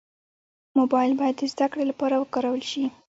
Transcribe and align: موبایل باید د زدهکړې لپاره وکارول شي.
موبایل 0.77 1.11
باید 1.19 1.35
د 1.39 1.43
زدهکړې 1.53 1.83
لپاره 1.91 2.15
وکارول 2.17 2.63
شي. 2.71 2.83